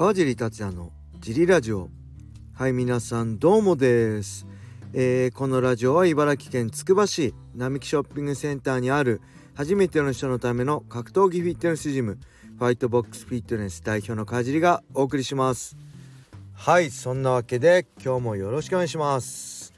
[0.00, 1.90] 川尻達也のジリラジオ。
[2.54, 4.46] はい皆さんどうもです、
[4.94, 9.20] えーこのラジオは茨城県つくば市並木ショッピングセンターにある
[9.54, 12.18] 初めての人のための格闘技フィットネスジム
[12.58, 15.76] ファイトボックスフィットネス代表の川尻がお送りします。
[16.54, 19.74] はいそんなわけで今日もよろしくお願いします。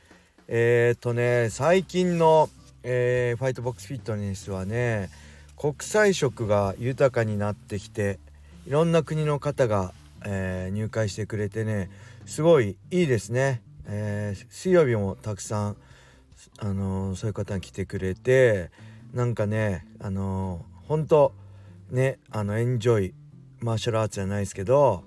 [0.47, 2.49] えー、とね最近の、
[2.85, 5.11] えーファイトボックスフィットネスはね
[5.57, 8.21] 国際色が豊かになってきて
[8.69, 9.93] いろんな国の方が、
[10.27, 11.91] えー入会してくれてね
[12.27, 15.77] すごいいいですね、えー水曜日もたくさん、
[16.59, 18.71] あのーそういう方が来てくれて
[19.13, 21.33] なんかねあのー、ほんと
[21.91, 23.15] ねあのエンジョイ
[23.61, 25.05] マーシャルアーツじゃないですけど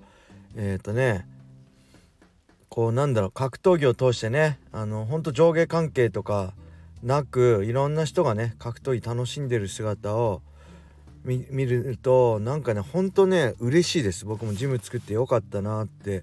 [0.56, 1.26] えっ、とね
[2.68, 6.54] こうなんだろう格闘技を通してねあのほんと上下関係とか
[7.02, 10.42] なくいろんな人がね格闘技楽しんでる姿を
[11.26, 14.24] 見見るとなんかねほんとね嬉しいです。
[14.24, 16.22] 僕もジム作ってよかったなって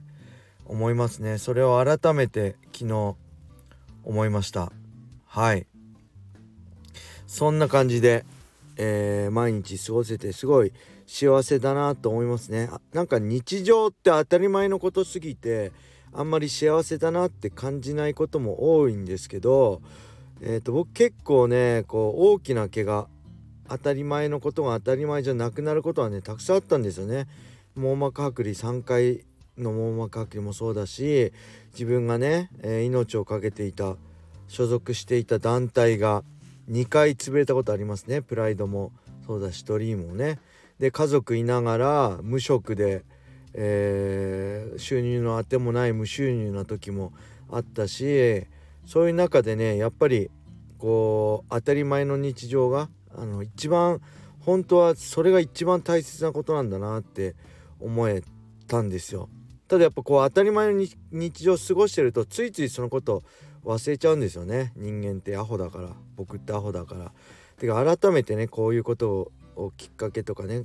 [0.65, 1.37] 思いますね。
[1.37, 3.15] それを改めて昨日
[4.05, 4.71] 思いました。
[5.25, 5.67] はい。
[7.27, 8.25] そんな感じで、
[8.77, 10.71] えー毎日過ごせてすごい
[11.05, 12.69] 幸せだなと思いますね。
[12.93, 15.73] なんか日常って当たり前のことすぎて
[16.13, 19.81] あんまり幸せだなって感じないことも多いんですけど、
[20.39, 23.07] えー、と僕結構ねこう大きな怪我
[23.75, 27.27] 当たり前のことが当たり前じゃなくなることはねたくさんあったんですよね。
[27.75, 29.25] 網膜剥離3回
[29.57, 31.33] の網膜剥離もそうだし
[31.73, 33.95] 自分がね、えー命を懸けていた
[34.47, 36.23] 所属していた団体が
[36.69, 38.91] 2回潰れたことありますねプライドも
[39.25, 40.39] そうだしドリームもね。
[40.79, 43.03] で家族いながら無職で、
[43.53, 47.11] えー収入のあてもない無収入な時も
[47.51, 48.45] あったし
[48.85, 50.29] そういう中でねやっぱり
[50.79, 54.01] こう当たり前の日常があの一番
[54.39, 57.35] 本当はそれが一番大切なことなんだなって
[57.79, 58.23] 思え
[58.67, 59.29] たんですよ。
[59.67, 63.23] ただやっぱこう当たり前の日常を過ごしてるとついついそのこと
[63.63, 67.11] 忘れちゃうんですよね人間ってアホだから僕ってアホだから。
[67.57, 70.63] てか改めてねこういうことをきっかけとかね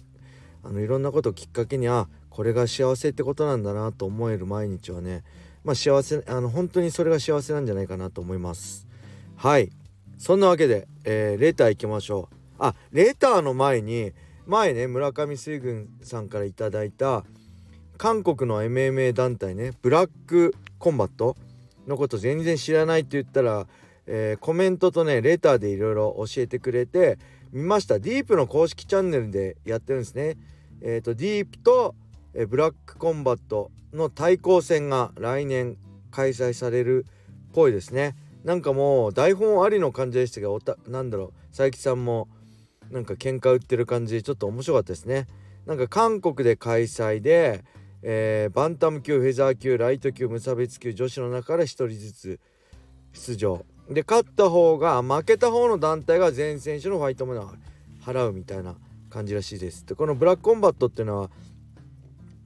[0.64, 5.22] あのいろんなことをきっかけにあこれが幸せってことなんだなと思える毎日はね
[5.64, 8.86] まあ幸せあの本当にそれが幸せなんじゃないかなと思います。
[9.36, 9.70] はい
[10.18, 12.37] そんなわけで、えーレター行きましょう。
[12.58, 14.12] あレターの前に
[14.46, 17.24] 前ね村上水軍さんからいただいた
[17.96, 21.36] 韓国の MMA 団体ねブラックコンバット
[21.86, 23.66] のこと全然知らないって言ったら、
[24.06, 27.18] えーコメントとねレターでいろいろ教えてくれて
[27.52, 30.36] 見ましたディープの公式チャンネルでやってるんですね。
[30.80, 31.94] えー、とディープと、
[32.34, 35.76] えーブラックコンバットの対抗戦が来年
[36.10, 37.06] 開催される
[37.48, 38.16] っぽいですね。
[38.44, 42.28] なんかもう台本ありの感じでしたけどおたなんだろう佐伯さんも
[42.90, 45.26] なんか喧嘩売ってる感じでちょっと面白かったですね。
[45.66, 47.64] なんか韓国で開催で、
[48.02, 52.40] えーバンタム級フェザー級ライト級無差別級女子の中から1人ずつ
[53.12, 57.50] 出場で勝った方が負けた方の団体が全選手のファイトマネーを
[58.02, 58.76] 払うみたいな
[59.10, 59.86] 感じらしいです。
[59.86, 61.30] でこのブラックコンバットっていうのは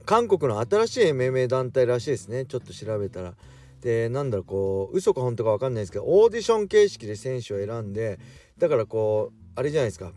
[0.05, 3.33] 韓国の新しい MMA 団体らしいですねちょっと調べたら。
[3.81, 8.17] でなんだろうこう嘘か本当か分かんないですけどオーディション形式で選手を選んで
[8.57, 10.13] だからこうあれじゃないですか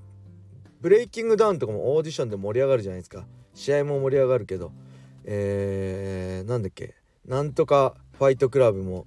[0.81, 3.27] ブレイキングダウンとかもオーディションで盛り上がるじゃないですか。
[3.55, 4.73] 試合も盛り上がるけど。
[5.25, 6.95] えー、なんだっけ。
[7.27, 9.07] なんとかファイトクラブも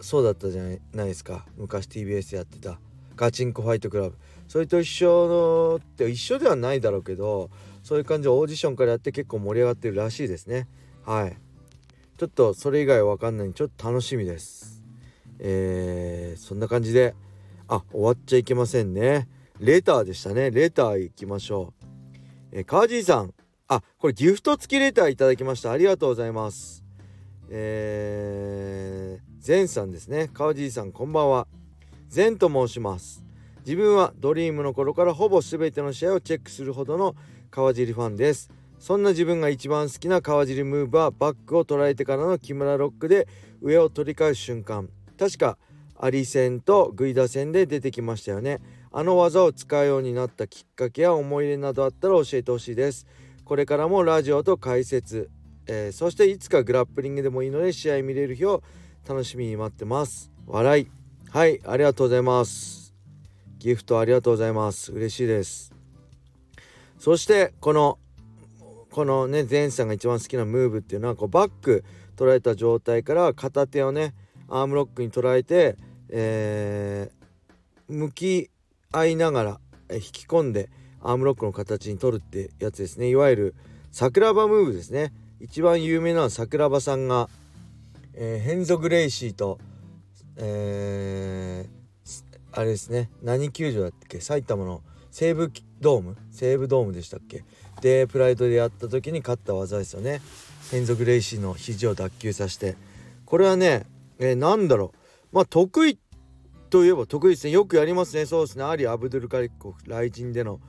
[0.00, 1.46] そうだったじゃないですか。
[1.56, 2.80] 昔 TBS やってた。
[3.16, 4.16] ガチンコファイトクラブ。
[4.48, 7.50] それと一緒のって一緒ではないだろうけど
[7.84, 10.66] そういう感じでオーディションからやって結構盛り上がってるらしいですね。
[11.04, 11.36] はい。
[12.18, 13.48] ちょっとそれ以外は分かんない。
[13.48, 14.82] んでちょっと楽しみです。
[15.38, 17.14] えー、そんな感じで。
[17.68, 19.28] あ終わっちゃいけませんね。
[19.60, 20.50] レターでしたね。
[20.50, 21.86] レター行きましょう。
[22.50, 23.34] えー、川尻さん。
[23.68, 25.70] あこれギフト付きレターいただきました。
[25.70, 26.82] ありがとうございます。
[27.50, 30.30] えー、ゼンさんですね。
[30.32, 31.46] 川尻さんこんばんは。
[32.08, 33.22] ゼンと申します。
[33.66, 37.14] 自分はドリームの頃からほぼ全ての試合をチェックするほどの
[37.50, 38.50] 川尻ファンです。
[38.78, 43.28] そんな自分が一番好きな川尻ムーブはバックを捉えてからの木村ロックで
[43.60, 44.88] 上を取り返す瞬間。
[45.18, 45.58] 確か
[45.98, 48.62] アリ戦とグイダ戦で出てきましたよね。
[48.92, 53.06] あの技を使うようになったきっかけや思い入れなどあったら教えてほしいです。
[53.44, 55.30] これからもラジオと解説、
[55.66, 58.62] えーそしていつかグラップリングでもいいので試合見れる日を
[59.08, 60.32] 楽しみに待ってます。
[60.46, 60.88] 笑い。
[61.30, 62.94] はいありがとうございます。
[63.58, 64.92] ギフトありがとうございます。
[64.92, 65.72] 嬉しいです。
[66.98, 67.98] そしてこの
[68.90, 71.84] このね前さんが一番好きなムーブっていうのはこうバック
[72.16, 74.14] 捉えた状態から片手をね
[74.48, 75.76] アームロックに捉えて、
[76.08, 77.20] えー
[77.90, 78.50] 向き
[78.92, 79.60] 合いながら
[79.92, 80.68] 引き込んで
[81.02, 83.08] アームロックの形に取るってやつですね。
[83.08, 83.54] いわゆる
[83.92, 85.12] 桜庭ムーブですね。
[85.40, 87.28] 一番有名なのは桜庭さんが、
[88.14, 89.58] えー、ヘンゾ・グレイシーと、
[90.36, 93.10] えー、あれですね。
[93.22, 94.20] 何球場だっけ？
[94.20, 95.50] 埼玉の西武
[95.80, 96.16] ドーム？
[96.30, 97.44] 西武ドームでしたっけ？
[97.80, 100.20] でプライドでやった時に勝った技ですよね。
[100.70, 102.76] ヘンゾ・グレイシーの肘を脱臼させて。
[103.24, 103.86] これはね、
[104.18, 104.92] えー、なんだろ
[105.32, 105.36] う。
[105.36, 105.98] まあ得意
[106.70, 108.24] といえば得意ですねよくやりますね。
[108.24, 108.64] そうですね。
[108.64, 110.60] アリ・アブドゥルカリコフ来陣での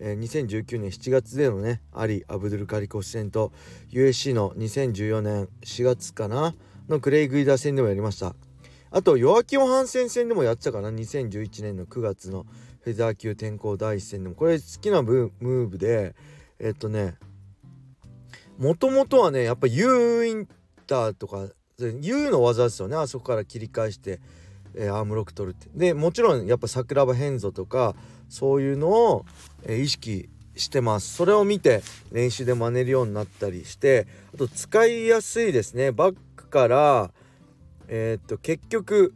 [0.00, 3.52] えー、2019年7月でのねアリ・アブドゥル・カリコフ戦と
[3.90, 6.54] USC の2014年4月かな
[6.88, 8.34] のクレイグイダー戦でもやりました。
[8.90, 12.46] あとヨアキオ・ハンセン戦でもやってたかな2011年の9月の
[12.80, 14.34] フェザー級転向第一戦でも。
[14.34, 16.16] これ好きなムーブで
[16.58, 17.16] えっとね
[18.58, 20.48] もともとはねやっぱ U イン
[20.86, 21.48] ターとか
[21.78, 22.96] U の技ですよね。
[22.96, 24.20] あそこから切り返して、
[24.74, 27.94] えー、アームロック取るってでもちろんやっぱ桜庭変ゾとか
[28.28, 29.24] そういうのを、
[29.66, 31.82] え意識してますそれを見て
[32.12, 37.10] 練習で真似るようになったりしてあと使いやすいですねバックから
[37.88, 39.14] えー、っと結局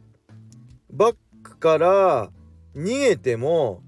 [0.92, 2.30] バックから
[2.74, 3.82] 逃げても、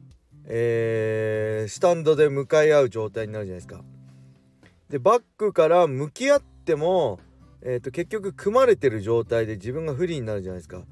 [0.44, 3.82] えー、スタンドで向かい合う状態になるじゃないですか。
[4.88, 7.18] でバックから向き合っても、
[7.62, 10.82] えー、と結局組まれてる状態で自分が不利になるじゃないですか。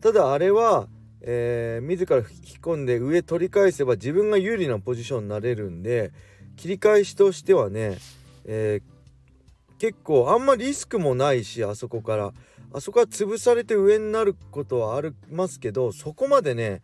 [0.00, 0.88] ただあれは
[1.20, 6.12] えー、自ら引き込んで上取り返せば自分が有利なポジションになれるんで
[6.56, 7.98] 切り返しとしてはね、
[8.44, 12.32] えー、結構あんまリスクもないしあそこから。
[12.72, 16.82] あそこは潰されて上になることはありますけどそこまでね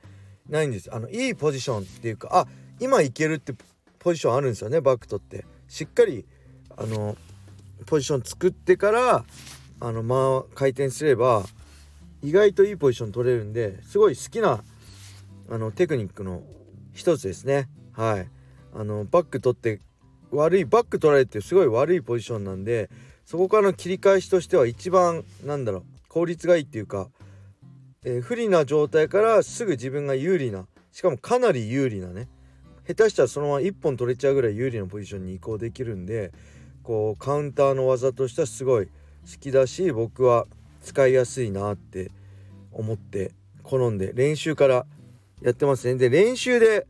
[0.49, 0.93] ないんです。
[0.93, 2.47] あのいいポジションっていうかあ
[2.81, 3.55] 今いけるって
[3.99, 5.45] ポジションあるんですよねバック取って。
[5.69, 6.25] しっかり
[6.77, 7.17] あの
[7.87, 9.25] ポジション作ってから
[9.81, 11.45] あのま回転すれば
[12.25, 14.65] 意外といいポジション取れるんですごい好きな
[15.51, 16.43] あのテクニックの
[16.95, 17.69] 一つですね。
[17.93, 18.29] はい。
[18.73, 19.81] あのバック取って
[20.31, 22.91] 悪いバック取られてすごい悪いポジションなんで
[23.25, 27.09] そこからの切り返しとしては一番なんだろう効率がいいっていうか、
[28.05, 32.29] えー、不利な状態からすぐ自分が有利なしかもかなり有利なね
[32.87, 36.33] 下手したらそのまま1本取れちゃうぐらい有利なポジションに移行できるんで
[36.83, 38.93] こうカウンターの技としてはすごい好
[39.41, 40.47] きだし僕は
[40.85, 42.11] 使いやすいなって
[42.71, 43.33] 思って
[43.63, 44.87] 好んで練習から
[45.41, 45.97] やってますね。
[45.97, 46.87] で練習で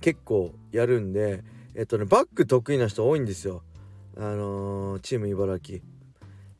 [0.00, 1.44] 結構やるんで
[1.74, 3.62] えっとねバック得意な人多いんですよ。
[4.16, 5.80] あのー、チーム茨城。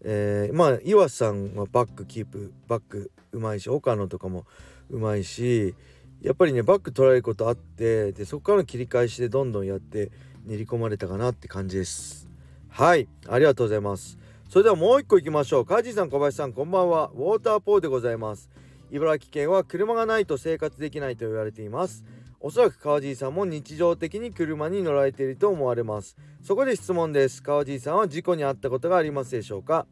[0.06, 4.44] えー、まあ岩さんはバックキープバックうまいし岡野とかも
[4.90, 5.74] うまいし
[6.20, 10.10] やっぱりねバック取られることあってでそこからの切り返しでどんどんやって
[10.44, 12.28] 練り込まれたかなって感じです。
[12.68, 13.08] はい。
[13.28, 14.18] ありがとうございます。
[14.54, 15.66] それではもう一個いきましょう。
[15.66, 17.10] 梶さん小林さんこんばんは。
[17.16, 18.48] ウォーターポーでございます。
[18.92, 22.04] 茨城県は車がないと生活できないと言われています。
[22.38, 26.16] おそらく川尻さんも日常的に車に乗られていると思われます。
[26.40, 27.42] そこで質問です。
[27.42, 29.88] 川尻さんは事故に遭ったことがありますでしょうか？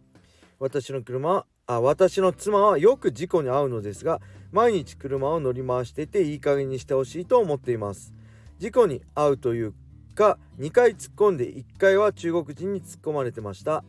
[0.61, 4.21] 私の車あ私の妻はよく事故に遭うのですが
[4.53, 8.15] 毎日車を乗り回していていい加減にしてほしいと思っています。
[8.61, 9.75] 事故に遭うという
[10.15, 13.83] か2回突っ込んで1回は中国人に突っ込まれてました。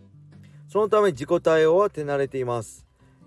[0.67, 2.85] そのため自己対応は手慣れています。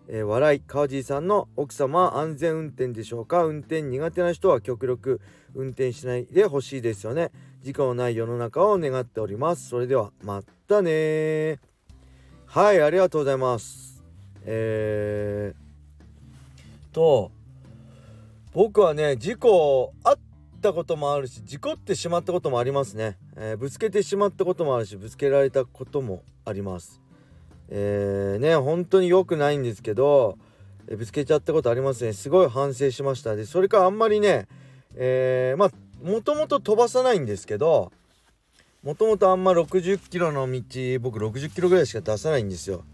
[0.09, 3.45] えー、笑い川尻さんの奥様安全運転でしょうか？
[3.45, 5.21] 運転苦手な人は極力
[5.55, 7.33] 運転しないでほしいですよね。
[7.63, 9.69] 事故のない世の中を願っております。
[9.69, 11.59] それではまたね。
[12.47, 14.05] はいありがとうございます。
[14.45, 17.33] えー、と
[18.53, 20.19] 僕はね事故あっ
[20.63, 27.01] たこともあるし事故ってしまったこともありますね、えー、ぶつけてしまったこともあるしぶつけられたこともあります。
[27.69, 30.39] えー、ね本当に良くないんですけど、
[30.89, 32.13] え、ぶつけちゃったことありますね。
[32.13, 33.37] すごい反省しました。
[33.37, 34.47] でそれからあんまりね
[34.95, 35.71] えー、まあ
[36.03, 37.93] もともと飛ばさないんですけど
[38.83, 40.61] もともとあんま60キロの道
[41.01, 42.85] 僕60キロぐらいしか出さないんですよ。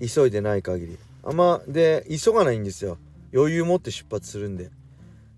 [0.00, 0.98] 急いでない限り。
[1.24, 2.98] あんまで急がないんですよ。
[3.34, 4.70] 余裕持って出発するんで。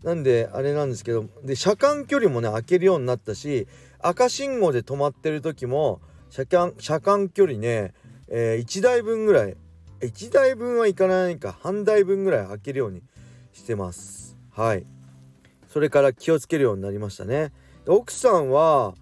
[0.02, 3.66] なんであれなんですけどで車間距離もね開けるようになったし
[3.98, 6.00] 赤信号で止まってる時も
[6.30, 7.92] 車間車間距離ね
[8.30, 9.56] えー、1台分ぐらい
[10.00, 13.02] 1台分はいかないか半台分ぐらい開けるように
[13.52, 14.36] してます。
[14.50, 14.86] はい。
[15.68, 17.52] それから気をつけるようになりましたね。
[17.86, 18.94] 奥さんは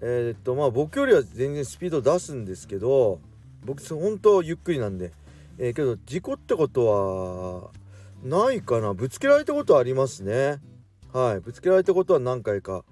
[0.00, 3.20] えー、っとまあ僕よりは全然スピード出すんですけど
[3.64, 5.12] 僕本当ゆっくりなんで
[5.58, 7.70] えー、けど事故ってことは
[8.22, 8.94] ないかな。
[8.94, 10.58] ぶつけられたことはありますね。
[11.12, 11.40] はい。
[11.40, 12.84] ぶつけられたことは何回か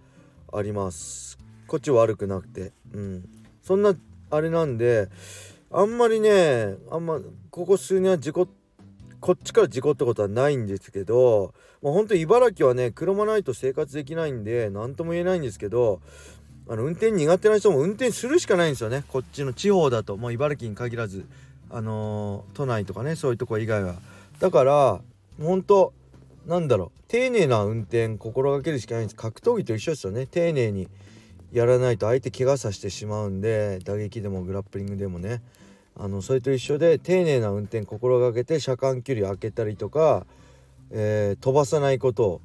[0.52, 1.38] あります。
[1.66, 2.72] こっち悪くなくて。
[2.92, 3.28] うん。
[3.62, 3.94] そんな
[4.30, 5.08] あれなんで
[5.76, 7.18] あんまりねあんま
[7.50, 8.46] ここ数年は事故
[9.18, 11.52] こっちから事故ったことはないんですけど
[11.82, 16.00] もうほんと茨城はね車ないと生活できないんで何とも言えないんですけど
[16.68, 19.02] あの運転苦手な人も運転するしかないんですよね。
[19.08, 21.26] こっちの地方だともう茨城に限らず
[21.70, 23.96] あのー、都内とかねそういうとこ以外は。
[24.38, 25.00] だから
[25.42, 25.92] ほんと
[26.46, 29.16] なんだろう丁寧な運転心がけるしかないんです。
[29.16, 30.28] 格闘技と一緒ですよね。
[30.28, 30.88] 丁寧に
[31.50, 35.42] やらないと相手怪我させてしまうんで打撃でもグラップリングでもね。
[35.96, 40.26] あのそれと一緒で丁寧な運転心がけて車間距離開けたりとか、
[40.90, 42.40] えー、飛ばさないことを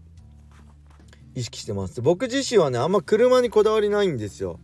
[1.36, 2.02] 意識してます。
[2.02, 4.60] 僕自身はねあんま車にこだわりないんですよ。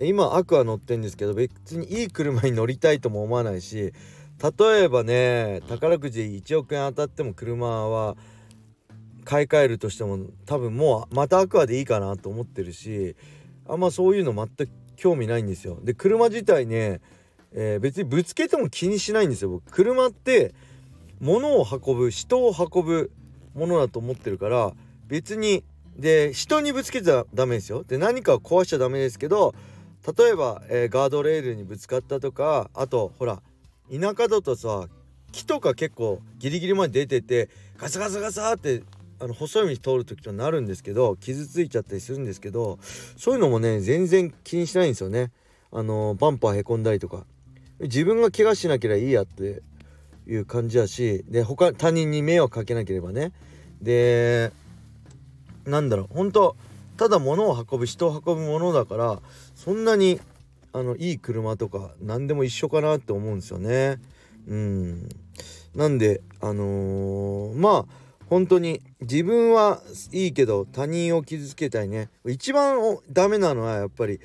[0.00, 3.92] 今アクア乗ってんですけど別にいい車に乗りたいとも思わないし
[4.58, 8.16] 例えばね宝くじ1億円当たっても車は
[9.24, 13.14] 買い替えるとしても多分もうまたアクアでいいかなと思ってるし
[13.68, 15.78] あんまそういうの全く興味ないんですよ。
[15.82, 17.00] で車自体ね、
[17.54, 19.50] えー、別にぶつけても気にしないんですよ。
[19.50, 20.54] 僕車って
[21.20, 23.10] 物を運ぶ人を運ぶ
[23.54, 24.74] ものだと思ってるから
[25.06, 25.64] 別に
[25.96, 27.84] で人にぶつけちゃダメですよ。
[27.84, 29.54] で何かを壊しちゃダメですけど
[30.18, 33.40] 例えば、えー、ガードレールにぶつかったとかあとほら
[33.90, 34.88] 田舎だとさ
[35.30, 38.82] 木とか結構ギリギリまで出ててガサガサガサって
[39.20, 42.78] あの細い道通る時となるんですけど傷ついちゃったりするんですけど
[43.16, 45.30] そういうのもね全然気にしないんですよね。
[45.72, 47.24] あのバンパーへこんだりとか。
[47.80, 49.62] 自分が怪我しなければいいやって
[50.26, 53.32] いう感じだしで他他人に迷惑かけなければね。
[53.82, 54.52] で
[55.64, 56.08] なんだろう。
[56.14, 56.56] 本当
[56.96, 59.20] ただ物を運ぶ人を運ぶものだから
[59.54, 60.20] そんなに
[60.72, 63.98] あのいい車とか何でも一緒かなって思うんですよね。
[64.46, 65.08] うん。
[65.74, 67.84] なんであのー、まあ
[68.26, 69.80] 本当に自分は
[70.12, 72.08] いいけど他人を傷つけたいね。
[72.26, 72.78] 一番
[73.10, 74.20] ダメなのはやっぱり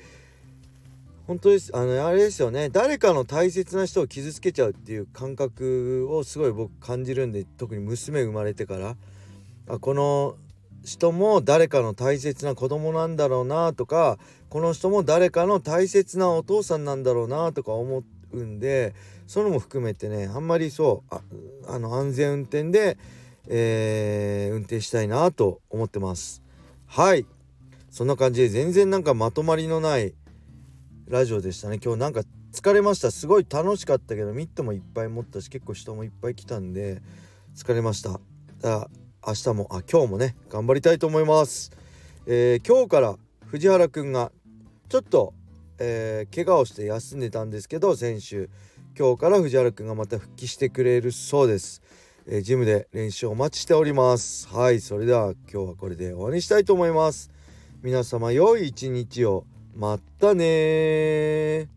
[1.30, 1.70] 本当です。
[1.76, 2.70] あのあれですよね。
[2.70, 8.96] 誰かの大切な人を傷つけちゃうっていう感覚をすごい僕感じるんで特に娘生まれてから。
[9.68, 10.34] あこの
[10.84, 14.18] 人も誰かの大切な子供なんだろうなとか
[14.48, 18.96] この人も誰かの大切なお父さんなんだろうなとか思うんで
[19.28, 21.20] それも含めてねあんまりそうあ
[21.68, 22.98] あの安全運転で、
[23.46, 26.42] えー、運転したいなと思ってます。
[26.88, 27.24] はい。
[27.90, 30.14] そんな感じで全然なんかまとまりのない
[31.10, 31.80] ラジオでしたね。
[31.84, 33.10] 今日なんか疲れました。
[33.10, 37.02] すごい楽しかったけどミットもいっぱい持ったし結構人もいっぱい来たんで
[37.56, 38.20] 疲れました。
[38.60, 38.88] だ
[39.26, 41.72] 明日もあ今日もね頑張りたいと思います、
[42.26, 44.30] えー、今日から藤原くんが
[44.88, 45.34] ちょっと、
[45.80, 48.48] えー、怪我をして休んでたんですけど先週。
[48.96, 51.82] 今日から藤原くんがまた復帰してくれるそうです、
[52.28, 54.46] えー、ジムで練習お待ちしております。
[54.46, 57.32] はいそれでは今日はこれで終わりにしたいと思います。
[57.82, 59.44] 皆様良い一日を。
[59.74, 61.68] まったね